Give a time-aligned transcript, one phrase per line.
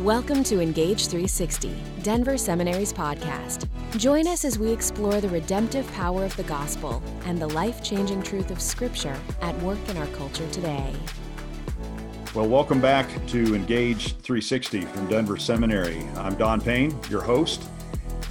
[0.00, 3.66] Welcome to Engage 360, Denver Seminary's podcast.
[3.96, 8.22] Join us as we explore the redemptive power of the gospel and the life changing
[8.22, 10.94] truth of Scripture at work in our culture today.
[12.34, 16.06] Well, welcome back to Engage 360 from Denver Seminary.
[16.16, 17.62] I'm Don Payne, your host.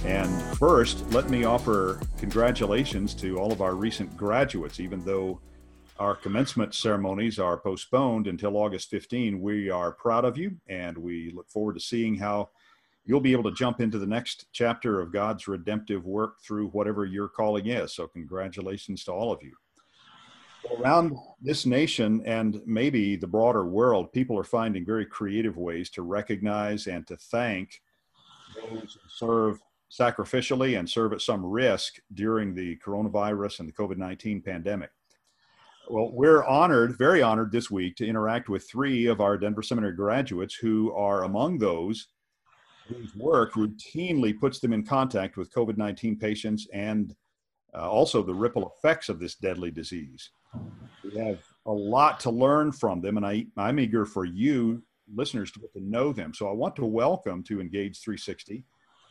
[0.04, 5.40] And first, let me offer congratulations to all of our recent graduates, even though
[5.98, 9.40] our commencement ceremonies are postponed until August 15.
[9.40, 12.50] We are proud of you and we look forward to seeing how
[13.04, 17.06] you'll be able to jump into the next chapter of God's redemptive work through whatever
[17.06, 17.94] your calling is.
[17.94, 19.54] So, congratulations to all of you.
[20.80, 26.02] Around this nation and maybe the broader world, people are finding very creative ways to
[26.02, 27.80] recognize and to thank
[28.56, 33.96] those who serve sacrificially and serve at some risk during the coronavirus and the COVID
[33.96, 34.90] 19 pandemic.
[35.88, 39.94] Well, we're honored, very honored this week to interact with three of our Denver Seminary
[39.94, 42.08] graduates who are among those
[42.88, 47.14] whose work routinely puts them in contact with COVID 19 patients and
[47.74, 50.30] uh, also the ripple effects of this deadly disease.
[51.04, 54.82] We have a lot to learn from them, and I, I'm eager for you,
[55.14, 56.34] listeners, to get to know them.
[56.34, 58.64] So I want to welcome to Engage 360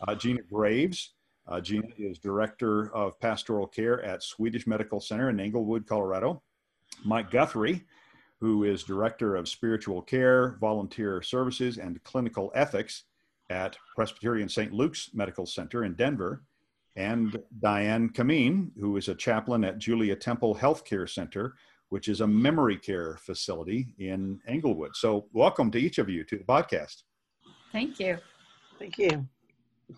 [0.07, 1.13] uh, Gina Graves.
[1.47, 6.41] Uh, Gina is Director of Pastoral Care at Swedish Medical Center in Englewood, Colorado.
[7.03, 7.83] Mike Guthrie,
[8.39, 13.03] who is Director of Spiritual Care, Volunteer Services, and Clinical Ethics
[13.49, 14.73] at Presbyterian St.
[14.73, 16.43] Luke's Medical Center in Denver,
[16.95, 21.55] and Diane Kameen, who is a chaplain at Julia Temple Healthcare Center,
[21.89, 24.95] which is a memory care facility in Englewood.
[24.95, 27.03] So, welcome to each of you to the podcast.
[27.71, 28.17] Thank you.
[28.79, 29.27] Thank you.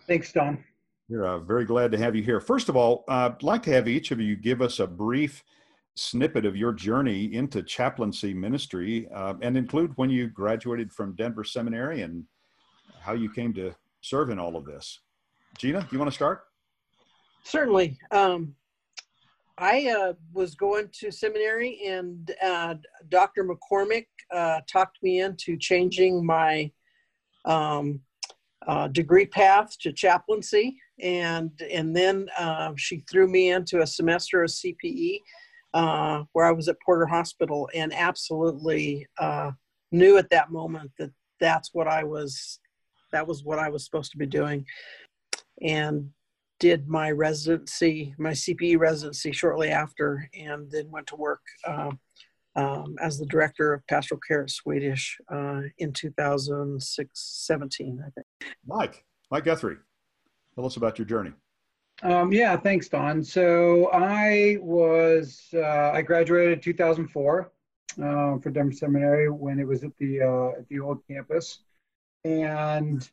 [0.08, 0.64] Thanks, Don.
[1.10, 2.42] We're uh, very glad to have you here.
[2.42, 5.44] First of all, uh, I'd like to have each of you give us a brief
[5.98, 11.44] snippet of your journey into chaplaincy ministry uh, and include when you graduated from Denver
[11.44, 12.24] Seminary and
[13.00, 15.00] how you came to serve in all of this.
[15.58, 16.44] Gina, do you want to start?
[17.44, 17.98] Certainly.
[18.12, 18.56] Um,
[19.58, 22.76] I uh, was going to seminary, and uh,
[23.10, 23.44] Dr.
[23.44, 26.72] McCormick uh, talked me into changing my
[27.46, 28.02] um,
[28.68, 34.44] uh, degree path to chaplaincy, and and then uh, she threw me into a semester
[34.44, 35.22] of CPE
[35.74, 39.52] uh, where I was at Porter Hospital and absolutely uh,
[39.92, 42.60] knew at that moment that that's what I was,
[43.12, 44.66] that was what I was supposed to be doing.
[45.62, 46.10] And
[46.60, 51.92] did my residency, my CPE residency shortly after, and then went to work uh,
[52.56, 57.10] um, as the director of pastoral care at Swedish uh, in 2006,
[57.46, 58.56] 17, I think.
[58.66, 59.78] Mike, Mike Guthrie,
[60.56, 61.34] tell us about your journey.
[62.04, 63.24] Um, yeah, thanks, Don.
[63.24, 67.52] So I was uh, I graduated 2004
[68.04, 71.60] uh, for Denver Seminary when it was at the uh, at the old campus,
[72.24, 73.10] and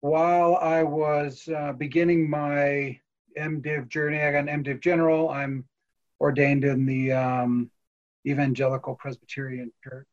[0.00, 2.98] while I was uh, beginning my
[3.38, 5.30] MDiv journey, I got an MDiv general.
[5.30, 5.64] I'm
[6.20, 7.70] ordained in the um,
[8.26, 10.06] Evangelical Presbyterian Church.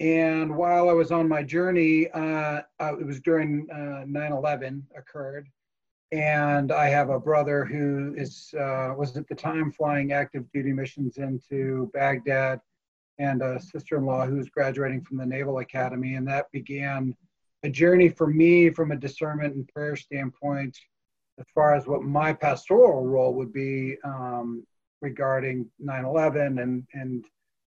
[0.00, 5.48] And while I was on my journey, uh, uh, it was during 9/11 occurred
[6.12, 10.72] and I have a brother who is uh, was at the time flying active duty
[10.72, 12.60] missions into Baghdad,
[13.18, 17.14] and a sister-in-law who's graduating from the Naval Academy, and that began
[17.62, 20.76] a journey for me from a discernment and prayer standpoint,
[21.38, 24.66] as far as what my pastoral role would be um,
[25.00, 27.24] regarding 9/11 and and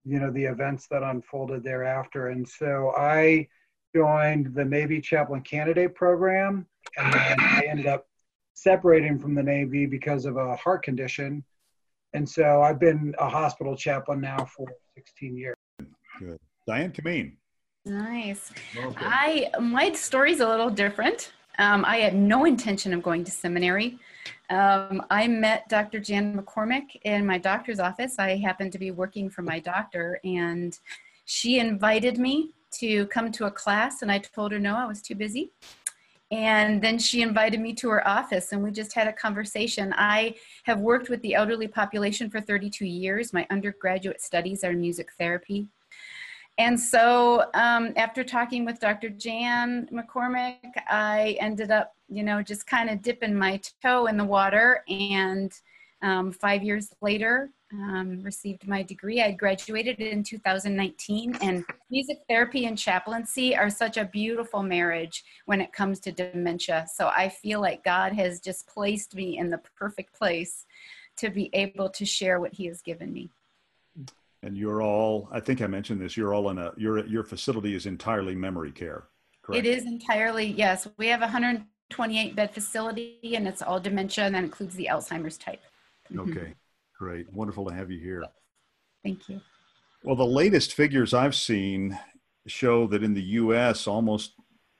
[0.04, 3.46] you know the events that unfolded thereafter, and so I
[3.94, 6.66] joined the Navy Chaplain Candidate Program,
[6.96, 8.06] and then I ended up
[8.54, 11.44] separating from the Navy because of a heart condition.
[12.14, 15.56] And so I've been a hospital chaplain now for 16 years.
[16.18, 16.38] Good.
[16.66, 17.36] Diane Kameen.
[17.84, 18.52] Nice.
[18.96, 21.32] I my story's a little different.
[21.58, 23.98] Um, I had no intention of going to seminary.
[24.50, 25.98] Um, I met Dr.
[25.98, 28.18] Jan McCormick in my doctor's office.
[28.18, 30.78] I happened to be working for my doctor, and
[31.24, 35.02] she invited me to come to a class, and I told her no, I was
[35.02, 35.50] too busy.
[36.32, 39.94] And then she invited me to her office and we just had a conversation.
[39.98, 40.34] I
[40.64, 43.34] have worked with the elderly population for 32 years.
[43.34, 45.68] My undergraduate studies are music therapy.
[46.56, 49.10] And so um, after talking with Dr.
[49.10, 54.24] Jan McCormick, I ended up, you know, just kind of dipping my toe in the
[54.24, 54.82] water.
[54.88, 55.52] And
[56.00, 59.22] um, five years later, um, received my degree.
[59.22, 65.60] I graduated in 2019, and music therapy and chaplaincy are such a beautiful marriage when
[65.60, 66.86] it comes to dementia.
[66.92, 70.66] So I feel like God has just placed me in the perfect place
[71.16, 73.30] to be able to share what He has given me.
[74.42, 77.74] And you're all, I think I mentioned this, you're all in a, your, your facility
[77.74, 79.04] is entirely memory care.
[79.42, 79.64] correct?
[79.64, 80.88] It is entirely, yes.
[80.96, 85.38] We have a 128 bed facility and it's all dementia and that includes the Alzheimer's
[85.38, 85.62] type.
[86.18, 86.54] Okay,
[86.98, 87.32] great.
[87.32, 88.24] Wonderful to have you here.
[89.02, 89.40] Thank you.
[90.04, 91.98] Well, the latest figures I've seen
[92.46, 94.34] show that in the US, almost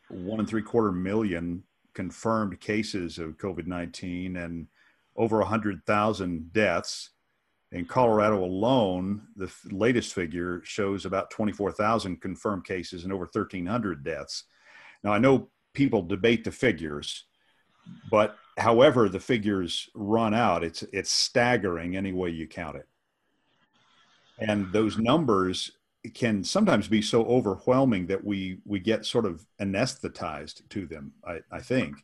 [0.09, 1.63] one and three quarter million
[1.95, 4.67] confirmed cases of COVID 19 and
[5.17, 7.11] over 100,000 deaths.
[7.71, 14.05] In Colorado alone, the f- latest figure shows about 24,000 confirmed cases and over 1,300
[14.05, 14.45] deaths.
[15.03, 17.25] Now, I know people debate the figures,
[18.11, 22.89] but however the figures run out, it's, it's staggering any way you count it.
[24.39, 25.73] And those numbers
[26.15, 31.39] can sometimes be so overwhelming that we we get sort of anesthetized to them i,
[31.51, 31.97] I think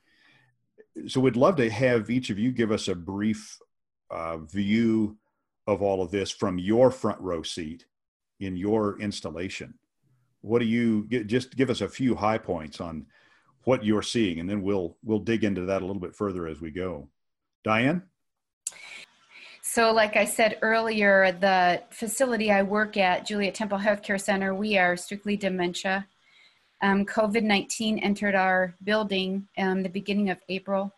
[1.07, 3.59] so we'd love to have each of you give us a brief
[4.11, 5.17] uh, view
[5.67, 7.87] of all of this from your front row seat
[8.41, 9.75] in your installation
[10.43, 13.05] what do you just give us a few high points on
[13.69, 16.61] what you're seeing and then we'll we'll dig into that a little bit further as
[16.61, 17.09] we go
[17.65, 18.03] diane
[19.70, 24.79] so, like I said earlier, the facility I work at, Julia Temple Healthcare Center, we
[24.79, 26.06] are strictly dementia.
[26.81, 30.93] Um, COVID 19 entered our building um, the beginning of April.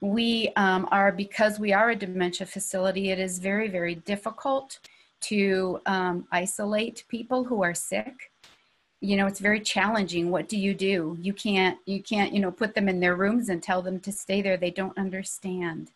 [0.00, 4.80] We um, are, because we are a dementia facility, it is very, very difficult
[5.22, 8.32] to um, isolate people who are sick.
[9.04, 10.30] You know, it's very challenging.
[10.30, 11.18] What do you do?
[11.20, 14.10] You can't, you can't, you know, put them in their rooms and tell them to
[14.10, 14.56] stay there.
[14.56, 15.90] They don't understand.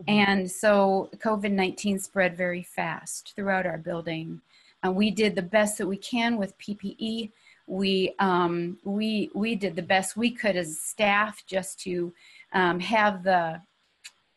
[0.00, 0.10] Mm-hmm.
[0.10, 4.40] And so COVID 19 spread very fast throughout our building.
[4.82, 7.32] And we did the best that we can with PPE.
[7.66, 12.14] We, um, we, we did the best we could as staff just to
[12.54, 13.60] um, have the,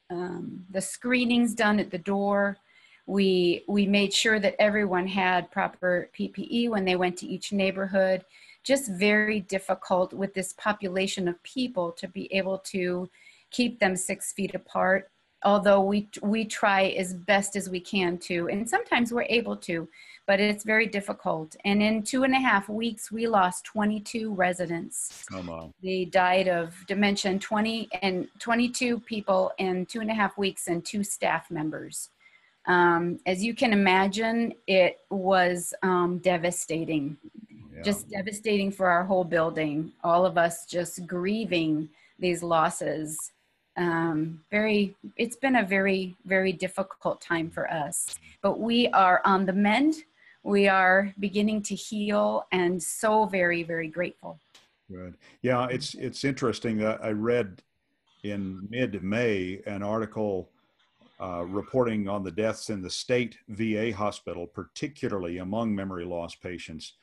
[0.10, 2.58] um, the screenings done at the door.
[3.06, 8.24] We, we made sure that everyone had proper PPE when they went to each neighborhood.
[8.64, 13.10] Just very difficult with this population of people to be able to
[13.50, 15.10] keep them six feet apart
[15.44, 19.88] although we we try as best as we can to and sometimes we're able to
[20.32, 21.56] but it's very difficult.
[21.66, 25.26] And in two and a half weeks we lost 22 residents.
[25.34, 30.68] Oh, they died of dementia 20 and 22 people in two and a half weeks
[30.68, 32.10] and two staff members
[32.72, 37.18] um, as you can imagine it was um, devastating.
[37.76, 37.82] Yeah.
[37.84, 39.92] just devastating for our whole building.
[40.04, 43.32] All of us just grieving these losses.
[43.78, 48.20] Um, very it's been a very very difficult time for us.
[48.42, 49.96] But we are on the mend.
[50.44, 54.40] We are beginning to heal and so very very grateful.
[54.90, 55.16] Good.
[55.42, 57.62] Yeah it's it's interesting that i read
[58.24, 60.50] in mid-may an article
[61.22, 66.94] uh, reporting on the deaths in the state va hospital particularly among memory loss patients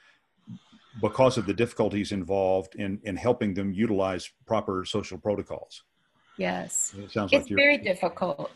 [1.00, 5.84] because of the difficulties involved in in helping them utilize proper social protocols
[6.38, 6.94] Yes.
[6.96, 8.50] It sounds it's like you're very difficult.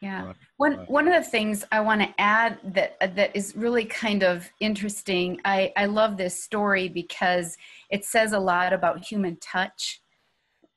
[0.00, 0.26] Yeah.
[0.26, 0.90] Right, One right.
[0.90, 5.38] one of the things I want to add that that is really kind of interesting.
[5.44, 7.58] I I love this story because
[7.90, 10.00] it says a lot about human touch.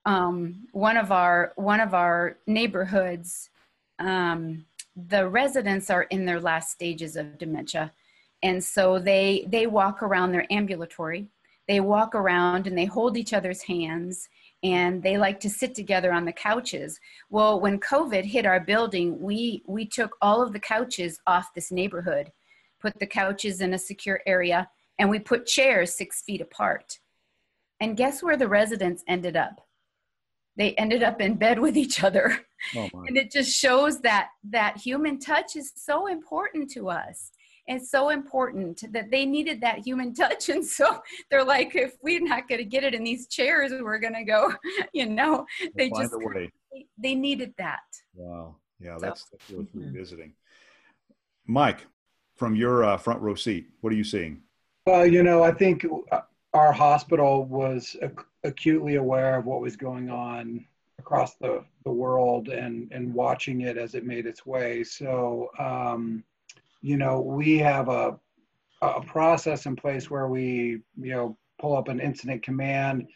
[0.05, 3.49] Um, one of our one of our neighborhoods,
[3.99, 7.91] um, the residents are in their last stages of dementia,
[8.41, 10.31] and so they they walk around.
[10.31, 11.27] They're ambulatory.
[11.67, 14.27] They walk around and they hold each other's hands
[14.63, 16.99] and they like to sit together on the couches.
[17.29, 21.71] Well, when COVID hit our building, we we took all of the couches off this
[21.71, 22.31] neighborhood,
[22.81, 26.99] put the couches in a secure area, and we put chairs six feet apart.
[27.79, 29.67] And guess where the residents ended up?
[30.55, 32.39] They ended up in bed with each other.
[32.75, 37.31] Oh, and it just shows that that human touch is so important to us
[37.65, 42.21] it's so important that they needed that human touch and so they're like if we're
[42.21, 44.53] not going to get it in these chairs we're going to go
[44.93, 45.45] you know
[45.75, 46.51] they Find just way.
[46.73, 47.79] they, they needed that
[48.15, 48.57] Wow.
[48.79, 49.93] Yeah, So- that's, that's worth Mhm.
[49.93, 50.33] revisiting.
[51.47, 51.85] Mike,
[52.35, 54.41] from your uh, front row seat, what are you seeing?
[54.85, 56.21] Well, you know, I think uh,
[56.53, 60.65] our hospital was ac- acutely aware of what was going on
[60.99, 64.83] across the, the world and, and watching it as it made its way.
[64.83, 66.23] So, um,
[66.81, 68.19] you know, we have a,
[68.81, 73.07] a process in place where we, you know, pull up an incident command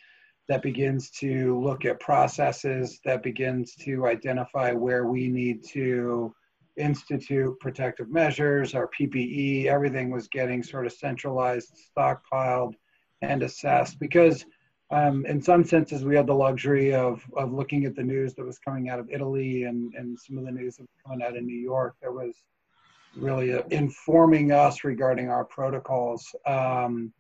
[0.48, 6.34] that begins to look at processes, that begins to identify where we need to
[6.78, 12.76] institute protective measures, our PPE, everything was getting sort of centralized, stockpiled,
[13.22, 14.00] and assessed.
[14.00, 14.46] Because
[14.92, 18.46] um, in some senses, we had the luxury of, of looking at the news that
[18.46, 21.38] was coming out of Italy and, and some of the news that was coming out
[21.38, 22.36] of New York that was
[23.16, 26.34] really uh, informing us regarding our protocols.
[26.46, 27.12] Um,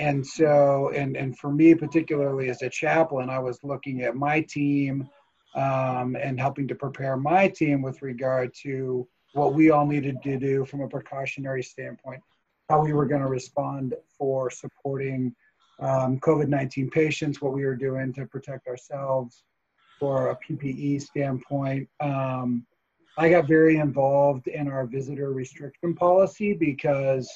[0.00, 4.40] and so and and for me particularly as a chaplain i was looking at my
[4.40, 5.08] team
[5.56, 10.38] um, and helping to prepare my team with regard to what we all needed to
[10.38, 12.20] do from a precautionary standpoint
[12.70, 15.34] how we were going to respond for supporting
[15.80, 19.42] um, covid-19 patients what we were doing to protect ourselves
[19.98, 21.88] for a ppe standpoint.
[22.00, 22.64] Um,
[23.18, 27.28] i got very involved in our visitor restriction policy because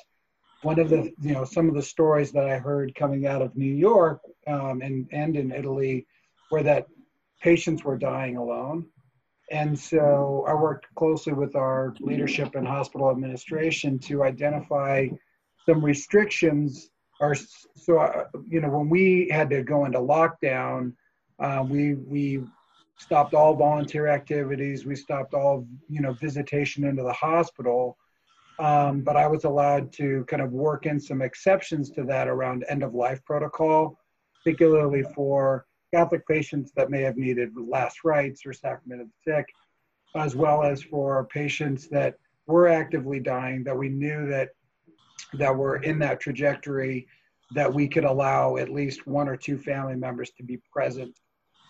[0.65, 3.55] one of the you know some of the stories that I heard coming out of
[3.57, 6.07] New York um, and and in Italy
[6.51, 6.87] were that
[7.43, 8.87] patients were dying alone,
[9.51, 15.09] and so I worked closely with our leadership and hospital administration to identify
[15.67, 16.91] some restrictions.
[17.21, 17.35] are
[17.77, 20.93] so uh, you know when we had to go into lockdown,
[21.39, 22.43] uh, we we
[22.99, 24.87] stopped all volunteer activities.
[24.87, 27.97] We stopped all you know visitation into the hospital
[28.59, 32.65] um, but I was allowed to kind of work in some exceptions to that around
[32.69, 33.99] end of life protocol,
[34.43, 39.47] particularly for Catholic patients that may have needed last rites or sacrament of the sick,
[40.15, 42.15] as well as for patients that
[42.47, 44.51] were actively dying that we knew that
[45.39, 47.07] that were in that trajectory
[47.55, 51.15] that we could allow at least one or two family members to be present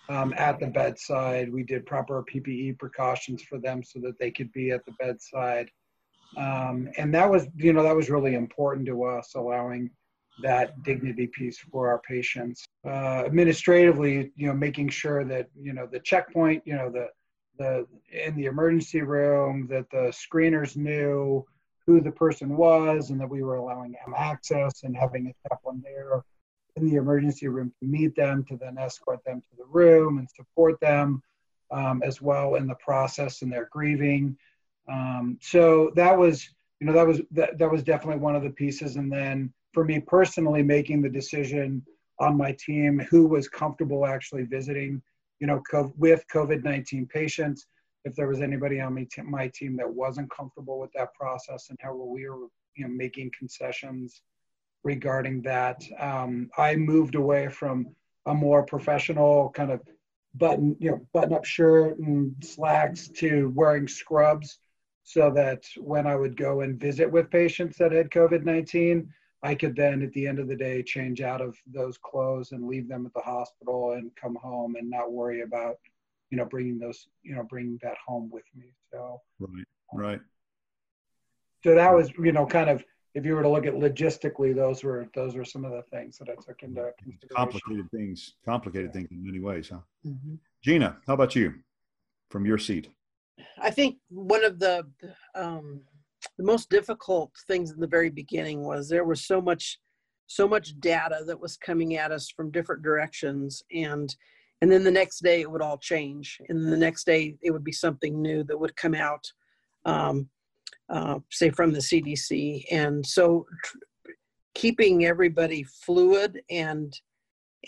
[0.08, 1.52] um, at the bedside.
[1.52, 5.70] We did proper PPE precautions for them so that they could be at the bedside.
[6.36, 9.90] Um, and that was, you know, that was really important to us, allowing
[10.42, 12.66] that dignity piece for our patients.
[12.84, 17.06] Uh, administratively, you know, making sure that, you know, the checkpoint, you know, the,
[17.58, 21.46] the, in the emergency room, that the screeners knew
[21.86, 25.82] who the person was and that we were allowing them access and having a chaplain
[25.84, 26.22] there
[26.76, 30.28] in the emergency room to meet them, to then escort them to the room and
[30.30, 31.22] support them
[31.70, 34.36] um, as well in the process and their grieving.
[34.88, 36.48] Um, so that was,
[36.80, 38.96] you know, that was that, that was definitely one of the pieces.
[38.96, 41.84] And then for me personally, making the decision
[42.18, 45.02] on my team who was comfortable actually visiting,
[45.40, 45.62] you know,
[45.96, 47.66] with COVID-19 patients.
[48.04, 48.94] If there was anybody on
[49.24, 53.30] my, team that wasn't comfortable with that process and how we were, you know, making
[53.38, 54.20] concessions
[54.82, 57.86] regarding that, um, I moved away from
[58.26, 59.80] a more professional kind of
[60.34, 64.58] button, you know, button-up shirt and slacks to wearing scrubs
[65.04, 69.08] so that when I would go and visit with patients that had COVID 19,
[69.42, 72.66] I could then at the end of the day change out of those clothes and
[72.66, 75.76] leave them at the hospital and come home and not worry about,
[76.34, 78.64] you know, bringing those, you know, bringing that home with me.
[78.92, 79.64] So, right,
[79.94, 80.20] right.
[81.62, 84.82] So that was, you know, kind of, if you were to look at logistically, those
[84.82, 87.36] were those were some of the things that I took into consideration.
[87.36, 89.78] Complicated things, complicated things in many ways, huh?
[90.04, 90.34] Mm-hmm.
[90.60, 91.54] Gina, how about you,
[92.30, 92.90] from your seat?
[93.62, 94.84] I think one of the
[95.36, 95.82] um,
[96.36, 99.78] the most difficult things in the very beginning was there was so much
[100.26, 104.16] so much data that was coming at us from different directions and
[104.64, 106.38] and then the next day it would all change.
[106.48, 109.22] And the next day it would be something new that would come out
[109.84, 110.30] um,
[110.88, 113.76] uh, say from the cdc and so tr-
[114.54, 116.98] keeping everybody fluid and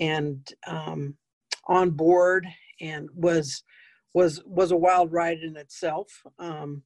[0.01, 1.15] and um,
[1.67, 2.47] on board
[2.81, 3.63] and was
[4.15, 6.09] was was a wild ride in itself.
[6.39, 6.83] Um,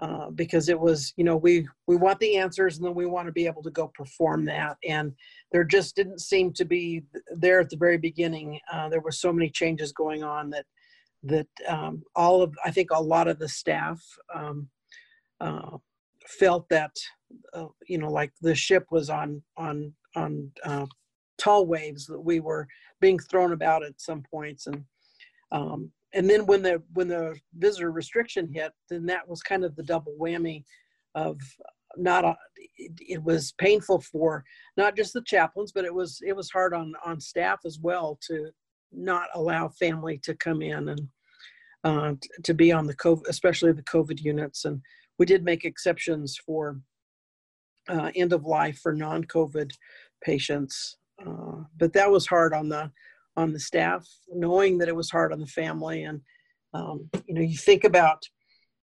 [0.00, 3.26] uh, because it was you know we we want the answers and then we want
[3.26, 4.76] to be able to go perform that.
[4.86, 5.12] And
[5.52, 7.04] there just didn't seem to be
[7.36, 10.66] there at the very beginning uh, there were so many changes going on that
[11.22, 13.98] that um, all of i think a lot of the staff
[14.34, 14.68] um,
[15.40, 15.78] uh,
[16.26, 16.90] felt that
[17.54, 20.86] uh, you know like the ship was on on on uh,
[21.38, 22.66] tall waves that we were
[23.00, 24.66] being thrown about at some points.
[24.66, 24.84] And
[25.52, 29.74] um, and then when the when the visitor restriction hit, then that was kind of
[29.76, 30.64] the double whammy
[31.14, 31.38] of
[31.96, 32.34] not a,
[32.76, 34.44] it, it, was painful for
[34.76, 38.18] not just the chaplains, but it was it was hard on on staff as well
[38.28, 38.50] to
[38.92, 41.08] not allow family to come in and
[41.82, 44.64] uh, to be on the COVID, especially the COVID units.
[44.64, 44.80] And
[45.18, 46.80] we did make exceptions for
[47.88, 49.70] uh, end of life for non-COVID
[50.24, 52.90] patients, uh, but that was hard on the
[53.36, 56.04] on the staff, knowing that it was hard on the family.
[56.04, 56.20] And
[56.72, 58.22] um, you know, you think about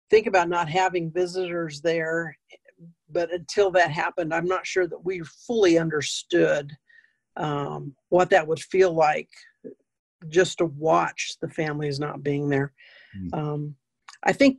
[0.10, 2.36] think about not having visitors there,
[3.10, 6.72] but until that happened, I'm not sure that we fully understood
[7.38, 9.30] um, what that would feel like
[10.28, 12.74] just to watch the families not being there.
[13.18, 13.34] Mm.
[13.34, 13.76] Um,
[14.24, 14.58] I think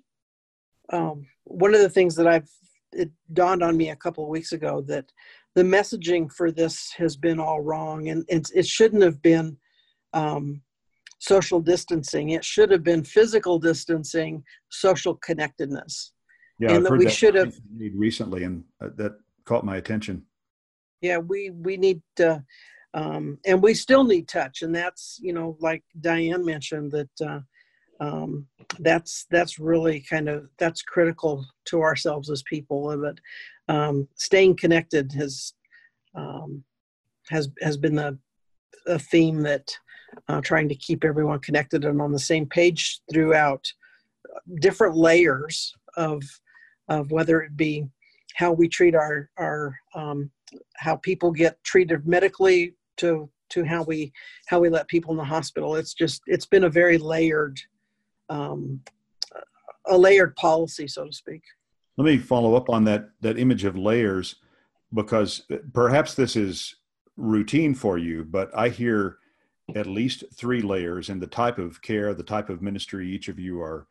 [0.92, 2.48] um, one of the things that I've
[2.92, 5.06] it dawned on me a couple of weeks ago that
[5.54, 9.56] the messaging for this has been all wrong and it, it shouldn't have been
[10.12, 10.62] um,
[11.18, 12.30] social distancing.
[12.30, 16.12] It should have been physical distancing, social connectedness.
[16.58, 17.54] Yeah, and that we should have
[17.94, 20.24] recently, and uh, that caught my attention.
[21.00, 22.42] yeah we we need to
[22.94, 27.40] um, and we still need touch and that's you know like diane mentioned that uh,
[28.00, 28.46] um,
[28.80, 33.18] that's that's really kind of that's critical to ourselves as people but
[33.74, 35.52] um, staying connected has
[36.14, 36.64] um,
[37.28, 38.18] has has been the
[38.86, 39.76] a theme that
[40.28, 43.72] uh, trying to keep everyone connected and on the same page throughout
[44.60, 46.22] different layers of
[46.88, 47.86] of whether it be
[48.34, 50.30] how we treat our our um,
[50.76, 54.12] how people get treated medically to to how we
[54.46, 55.76] how we let people in the hospital.
[55.76, 57.60] It's just it's been a very layered
[58.28, 58.80] um,
[59.86, 61.42] a layered policy, so to speak.
[61.96, 64.36] Let me follow up on that that image of layers
[64.94, 65.42] because
[65.72, 66.76] perhaps this is
[67.16, 69.18] routine for you, but I hear
[69.74, 73.38] at least three layers in the type of care, the type of ministry each of
[73.38, 73.86] you are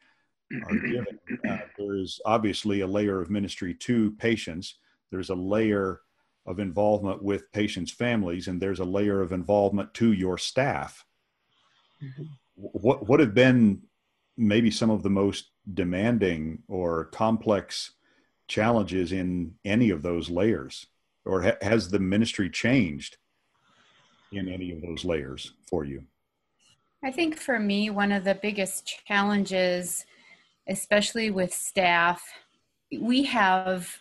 [0.65, 1.19] are given.
[1.49, 4.75] Uh, there is obviously a layer of ministry to patients.
[5.11, 6.01] There's a layer
[6.45, 11.03] of involvement with patients' families, and there's a layer of involvement to your staff.
[12.03, 12.23] Mm-hmm.
[12.55, 13.81] What what have been
[14.37, 17.91] maybe some of the most demanding or complex
[18.47, 20.85] challenges in any of those layers,
[21.25, 23.17] or ha- has the ministry changed
[24.31, 26.03] in any of those layers for you?
[27.03, 30.05] I think for me, one of the biggest challenges
[30.67, 32.23] especially with staff.
[32.97, 33.97] We have,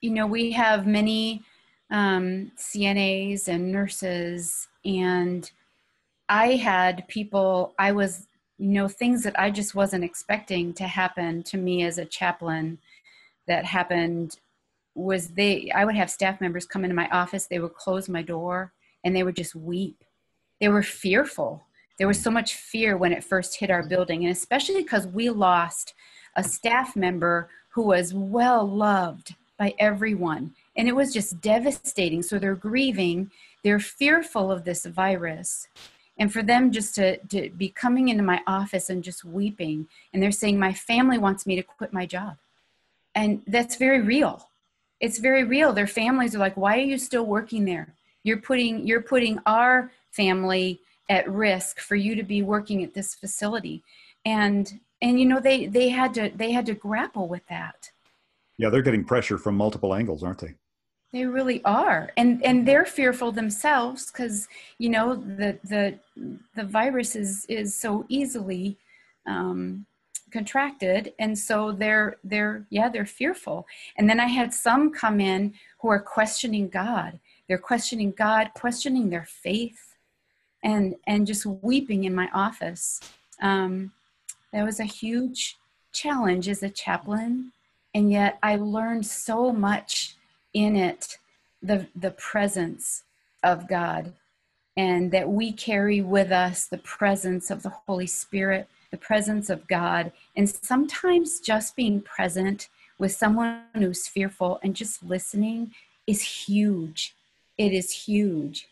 [0.00, 1.42] you know, we have many
[1.90, 5.50] um, CNAs and nurses, and
[6.28, 8.26] I had people, I was,
[8.58, 12.78] you know, things that I just wasn't expecting to happen to me as a chaplain
[13.46, 14.38] that happened
[14.94, 18.20] was they i would have staff members come into my office they would close my
[18.20, 18.70] door
[19.04, 20.04] and they would just weep
[20.60, 21.64] they were fearful
[21.98, 25.30] there was so much fear when it first hit our building, and especially because we
[25.30, 25.94] lost
[26.34, 30.54] a staff member who was well loved by everyone.
[30.76, 32.22] And it was just devastating.
[32.22, 33.30] So they're grieving,
[33.62, 35.68] they're fearful of this virus.
[36.18, 40.22] And for them just to, to be coming into my office and just weeping, and
[40.22, 42.36] they're saying, My family wants me to quit my job.
[43.14, 44.48] And that's very real.
[44.98, 45.72] It's very real.
[45.72, 47.94] Their families are like, Why are you still working there?
[48.24, 53.14] You're putting you're putting our family at risk for you to be working at this
[53.14, 53.82] facility.
[54.24, 57.90] And and you know they they had to they had to grapple with that.
[58.58, 60.54] Yeah they're getting pressure from multiple angles aren't they?
[61.12, 62.10] They really are.
[62.16, 65.98] And and they're fearful themselves because you know the the
[66.54, 68.78] the virus is is so easily
[69.26, 69.86] um,
[70.30, 71.12] contracted.
[71.18, 73.66] And so they're they're yeah they're fearful.
[73.96, 77.18] And then i had some come in who are questioning god
[77.52, 79.92] they're questioning god questioning their faith
[80.62, 82.98] and and just weeping in my office.
[83.40, 83.92] Um,
[84.52, 85.58] that was a huge
[85.92, 87.52] challenge as a chaplain,
[87.94, 90.16] and yet I learned so much
[90.54, 91.18] in it.
[91.62, 93.04] The the presence
[93.42, 94.12] of God,
[94.76, 99.66] and that we carry with us the presence of the Holy Spirit, the presence of
[99.68, 105.72] God, and sometimes just being present with someone who's fearful and just listening
[106.06, 107.14] is huge.
[107.58, 108.68] It is huge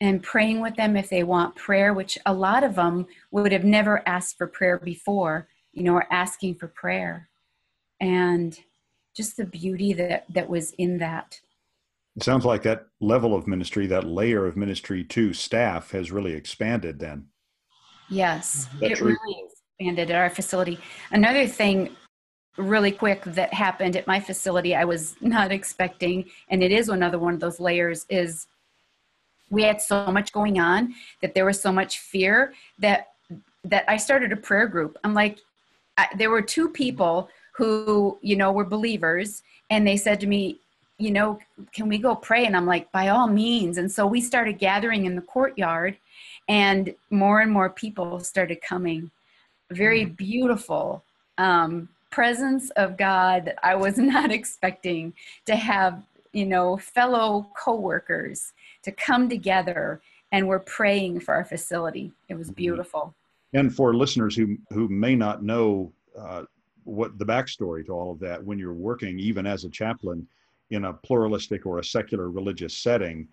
[0.00, 3.64] and praying with them if they want prayer, which a lot of them would have
[3.64, 7.28] never asked for prayer before, you know, or asking for prayer.
[8.00, 8.58] And
[9.16, 11.40] just the beauty that, that was in that.
[12.16, 16.34] It sounds like that level of ministry, that layer of ministry to staff has really
[16.34, 17.26] expanded then.
[18.08, 18.84] Yes, mm-hmm.
[18.84, 19.08] it true?
[19.08, 20.78] really expanded at our facility.
[21.10, 21.90] Another thing
[22.58, 27.18] really quick that happened at my facility I was not expecting, and it is another
[27.18, 28.46] one of those layers, is
[29.50, 33.08] we had so much going on that there was so much fear that
[33.64, 34.98] that I started a prayer group.
[35.04, 35.38] I'm like,
[35.96, 40.58] I, there were two people who you know were believers, and they said to me,
[40.98, 41.38] you know,
[41.72, 42.44] can we go pray?
[42.44, 43.78] And I'm like, by all means.
[43.78, 45.96] And so we started gathering in the courtyard,
[46.48, 49.10] and more and more people started coming.
[49.70, 50.14] Very mm-hmm.
[50.14, 51.04] beautiful
[51.36, 55.12] um, presence of God that I was not expecting
[55.46, 60.00] to have, you know, fellow coworkers to come together
[60.32, 62.12] and we're praying for our facility.
[62.28, 62.54] It was mm-hmm.
[62.54, 63.14] beautiful.
[63.54, 66.44] And for listeners who who may not know uh,
[66.84, 70.26] what the backstory to all of that, when you're working even as a chaplain
[70.70, 73.26] in a pluralistic or a secular religious setting,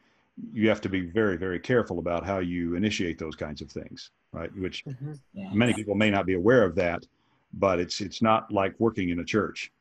[0.54, 4.12] you have to be very very careful about how you initiate those kinds of things,
[4.32, 4.56] right?
[4.56, 5.14] Which mm-hmm.
[5.34, 5.54] yes.
[5.54, 7.06] many people may not be aware of that,
[7.56, 9.72] but it's it's not like working in a church.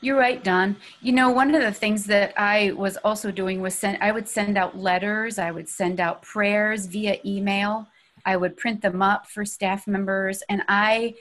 [0.00, 0.76] You're right, Don.
[1.00, 4.28] You know, one of the things that I was also doing was send, I would
[4.28, 7.86] send out letters, I would send out prayers via email.
[8.24, 11.14] I would print them up for staff members and I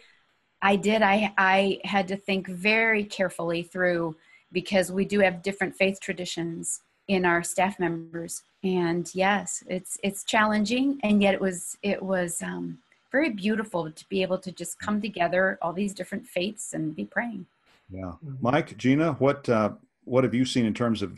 [0.61, 4.15] I did I I had to think very carefully through
[4.51, 8.43] because we do have different faith traditions in our staff members.
[8.63, 12.79] And yes, it's it's challenging, and yet it was it was um,
[13.15, 17.05] very beautiful to be able to just come together, all these different faiths, and be
[17.05, 17.45] praying.
[17.89, 19.71] Yeah, Mike, Gina, what uh,
[20.03, 21.17] what have you seen in terms of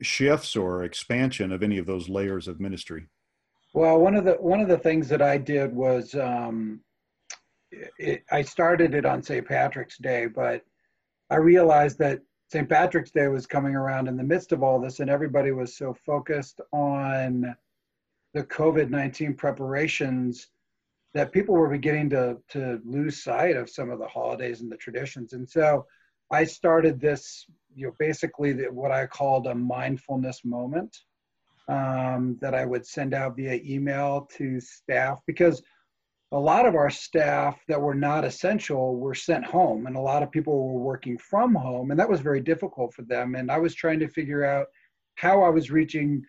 [0.00, 3.08] shifts or expansion of any of those layers of ministry?
[3.74, 6.80] Well, one of the one of the things that I did was um,
[7.98, 9.46] it, I started it on St.
[9.46, 10.64] Patrick's Day, but
[11.28, 12.68] I realized that St.
[12.70, 15.92] Patrick's Day was coming around in the midst of all this, and everybody was so
[15.92, 17.54] focused on
[18.32, 20.48] the COVID 19 preparations
[21.14, 24.76] that people were beginning to, to lose sight of some of the holidays and the
[24.76, 25.32] traditions.
[25.32, 25.86] And so
[26.32, 30.96] I started this, you know, basically the, what I called a mindfulness moment
[31.68, 35.62] um, that I would send out via email to staff because
[36.32, 40.22] a lot of our staff that were not essential were sent home and a lot
[40.22, 43.58] of people were working from home and that was very difficult for them and i
[43.58, 44.66] was trying to figure out
[45.14, 46.24] how i was reaching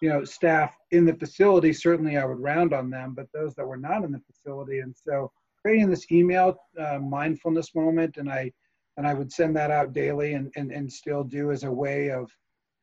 [0.00, 3.66] you know staff in the facility certainly i would round on them but those that
[3.66, 5.30] were not in the facility and so
[5.60, 8.50] creating this email uh, mindfulness moment and i
[8.96, 12.10] and i would send that out daily and, and and still do as a way
[12.10, 12.30] of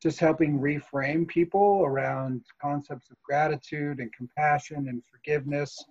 [0.02, 5.84] just helping reframe people around concepts of gratitude and compassion and forgiveness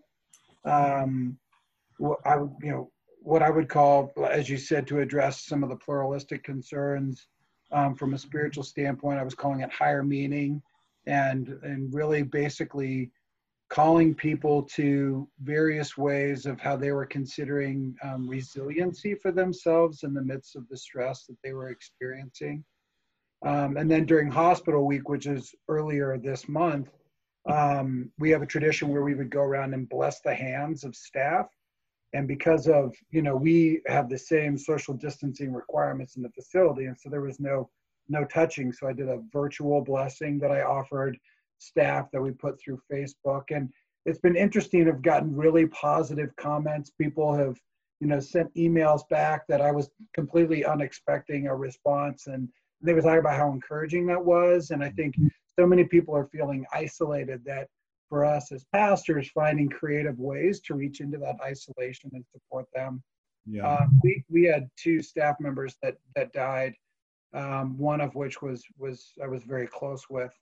[0.65, 1.37] um,
[1.97, 5.63] what I would, you know, what I would call, as you said, to address some
[5.63, 7.27] of the pluralistic concerns
[7.71, 9.19] um, from a spiritual standpoint.
[9.19, 10.61] I was calling it higher meaning,
[11.07, 13.11] and and really basically
[13.69, 20.13] calling people to various ways of how they were considering um, resiliency for themselves in
[20.13, 22.63] the midst of the stress that they were experiencing.
[23.45, 26.89] Um, and then during hospital week, which is earlier this month,
[27.49, 30.95] um, we have a tradition where we would go around and bless the hands of
[30.95, 31.47] staff.
[32.13, 36.85] And because of, you know, we have the same social distancing requirements in the facility,
[36.85, 37.69] and so there was no
[38.09, 38.71] no touching.
[38.71, 41.17] So I did a virtual blessing that I offered
[41.57, 43.43] staff that we put through Facebook.
[43.49, 43.69] And
[44.05, 44.87] it's been interesting.
[44.87, 46.91] I've gotten really positive comments.
[46.91, 47.57] People have,
[47.99, 52.27] you know, sent emails back that I was completely unexpecting a response.
[52.27, 52.49] And
[52.81, 54.71] they were talking about how encouraging that was.
[54.71, 55.15] And I think
[55.57, 57.67] so many people are feeling isolated that
[58.09, 63.01] for us as pastors, finding creative ways to reach into that isolation and support them.
[63.47, 63.67] Yeah.
[63.67, 66.75] Uh, we, we had two staff members that, that died,
[67.35, 70.33] um, one of which was, was I was very close with.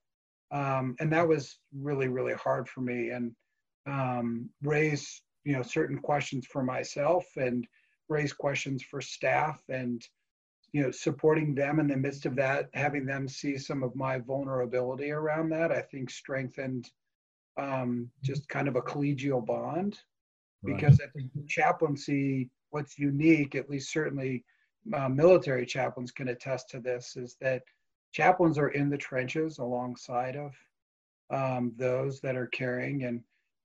[0.51, 3.31] Um, and that was really, really hard for me and
[3.87, 7.67] um, raise, you know, certain questions for myself and
[8.09, 10.07] raise questions for staff and
[10.73, 14.17] you know supporting them in the midst of that having them see some of my
[14.17, 16.89] vulnerability around that i think strengthened
[17.55, 19.99] um, just kind of a collegial bond
[20.63, 20.75] right.
[20.75, 24.43] because i think chaplaincy what's unique at least certainly
[24.93, 27.63] uh, military chaplains can attest to this is that
[28.11, 30.53] chaplains are in the trenches alongside of
[31.31, 33.21] um, those that are caring and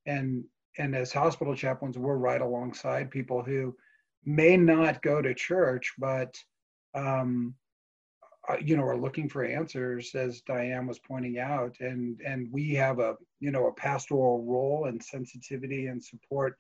[0.07, 0.45] and
[0.79, 3.75] and as hospital chaplains we're right alongside people who
[4.25, 6.35] may not go to church but
[6.95, 7.55] um,
[8.49, 12.71] uh, you know, are looking for answers, as Diane was pointing out, and and we
[12.75, 16.57] have a you know a pastoral role and sensitivity and support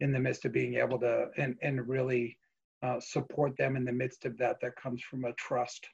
[0.00, 2.36] in the midst of being able to and and really
[2.84, 4.60] uh, support them in the midst of that.
[4.60, 5.86] That comes from a trust.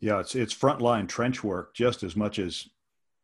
[0.00, 2.68] Yeah, it's it's frontline trench work just as much as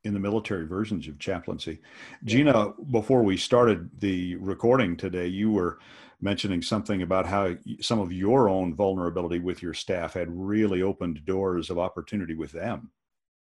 [0.05, 1.81] in the military versions of chaplaincy.
[2.25, 5.79] Gina, before we started the recording today, you were
[6.23, 11.25] mentioning something about how some of your own vulnerability with your staff had really opened
[11.27, 12.91] doors of opportunity with them.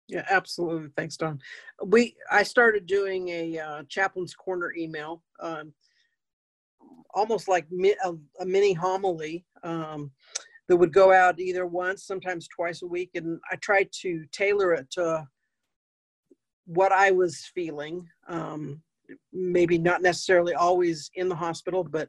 [0.08, 0.90] Yeah, absolutely.
[0.98, 1.40] Thanks, Don.
[1.86, 5.74] We I started doing a uh, chaplain's corner email, um,
[7.14, 10.12] almost like mi- a, a, mini homily um,
[10.68, 14.74] that would go out either once, sometimes twice a week, and I tried to tailor
[14.74, 15.28] it to
[16.66, 18.08] what I was feeling.
[18.28, 18.82] Um,
[19.34, 22.08] maybe not necessarily always in the hospital, but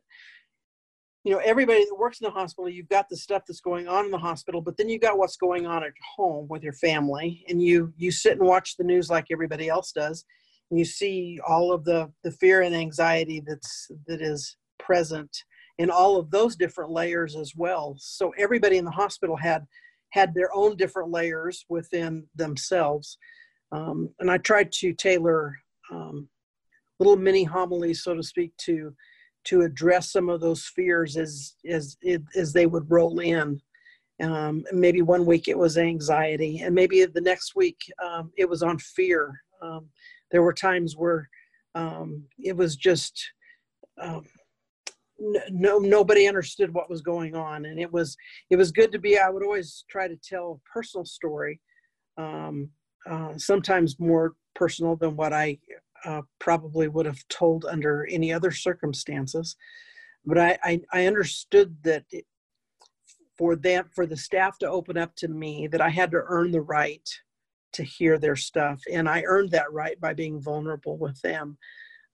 [1.24, 4.04] you know everybody that works in the hospital you've got the stuff that's going on
[4.04, 7.44] in the hospital but then you've got what's going on at home with your family
[7.48, 10.24] and you you sit and watch the news like everybody else does
[10.70, 15.30] and you see all of the the fear and anxiety that's that is present
[15.78, 19.66] in all of those different layers as well so everybody in the hospital had
[20.10, 23.18] had their own different layers within themselves
[23.72, 25.56] um, and i tried to tailor
[25.90, 26.28] um,
[26.98, 28.94] little mini homilies so to speak to
[29.44, 31.96] to address some of those fears as as
[32.36, 33.60] as they would roll in.
[34.20, 38.62] Um, maybe one week it was anxiety, and maybe the next week um, it was
[38.62, 39.40] on fear.
[39.60, 39.88] Um,
[40.30, 41.28] there were times where
[41.74, 43.20] um, it was just
[44.00, 44.24] um,
[45.50, 48.16] no nobody understood what was going on, and it was
[48.50, 49.18] it was good to be.
[49.18, 51.61] I would always try to tell a personal story
[52.16, 52.68] um,
[53.08, 55.58] uh, sometimes more personal than what I
[56.04, 59.56] uh, probably would have told under any other circumstances.
[60.24, 62.26] But I, I, I understood that it,
[63.37, 66.50] for them, for the staff to open up to me, that I had to earn
[66.50, 67.08] the right
[67.72, 71.56] to hear their stuff, and I earned that right by being vulnerable with them,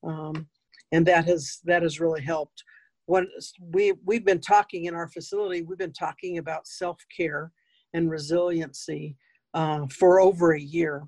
[0.05, 0.47] um,
[0.93, 2.63] and that has that has really helped.
[3.09, 3.27] When
[3.73, 7.51] we we've been talking in our facility, we've been talking about self care
[7.95, 9.17] and resiliency
[9.55, 11.05] uh, for over a year.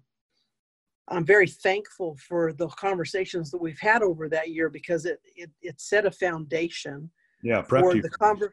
[1.08, 5.50] I'm very thankful for the conversations that we've had over that year because it it,
[5.60, 7.10] it set a foundation
[7.42, 8.48] yeah, for the conver-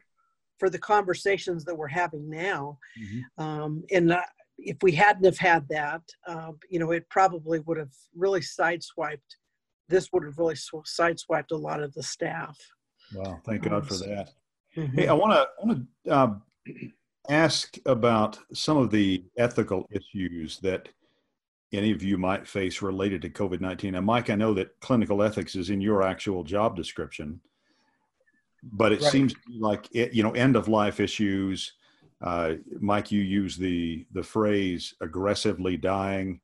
[0.58, 2.78] for the conversations that we're having now.
[3.00, 3.42] Mm-hmm.
[3.42, 4.20] Um, and uh,
[4.58, 9.36] if we hadn't have had that, uh, you know, it probably would have really sideswiped.
[9.88, 12.58] This would have really sideswiped a lot of the staff.
[13.14, 13.40] Wow!
[13.44, 14.30] Thank God for that.
[14.76, 14.96] Mm-hmm.
[14.96, 16.34] Hey, I want to want to uh,
[17.28, 20.88] ask about some of the ethical issues that
[21.72, 23.94] any of you might face related to COVID 19.
[23.94, 27.40] And Mike, I know that clinical ethics is in your actual job description,
[28.62, 29.12] but it right.
[29.12, 31.74] seems like it, you know, end of life issues.
[32.20, 36.40] Uh, Mike, you use the, the phrase aggressively dying,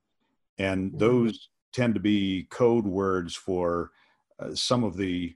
[0.59, 0.99] and mm-hmm.
[0.99, 3.91] those tend to be code words for
[4.39, 5.35] uh, some of the,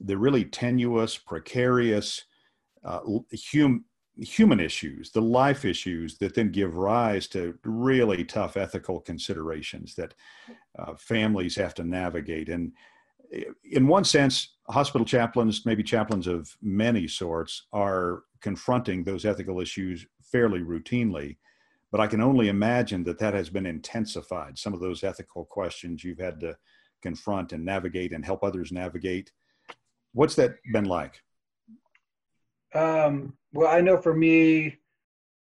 [0.00, 2.24] the really tenuous, precarious,
[2.84, 3.00] uh,
[3.52, 3.84] hum,
[4.16, 10.14] human issues, the life issues that then give rise to really tough ethical considerations that
[10.78, 12.48] uh, families have to navigate.
[12.48, 12.72] And
[13.64, 20.06] in one sense, hospital chaplains, maybe chaplains of many sorts, are confronting those ethical issues
[20.22, 21.36] fairly routinely.
[21.92, 24.58] But I can only imagine that that has been intensified.
[24.58, 26.56] Some of those ethical questions you've had to
[27.02, 29.30] confront and navigate and help others navigate.
[30.16, 31.20] What's that been like?
[32.74, 34.78] Um, well, I know for me,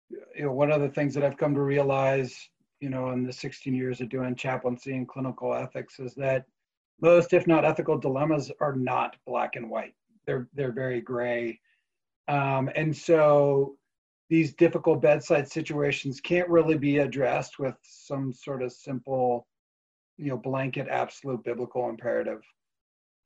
[0.09, 2.48] you know, one of the things that I've come to realize,
[2.81, 6.46] you know, in the 16 years of doing chaplaincy and clinical ethics is that
[7.03, 9.92] most, if not ethical dilemmas, are not black and white.
[10.27, 11.61] They're they're very gray,
[12.29, 13.77] um, and so
[14.31, 19.46] these difficult bedside situations can't really be addressed with some sort of simple,
[20.16, 22.40] you know, blanket absolute biblical imperative.